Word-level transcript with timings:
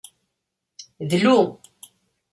Dlu. 1.09 1.37